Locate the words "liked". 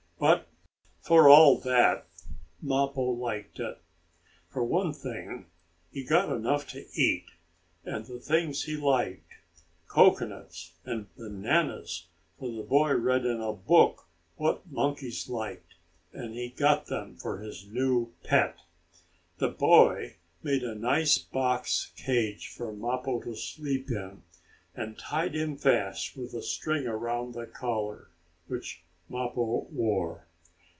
3.19-3.59, 8.77-9.39, 15.27-15.73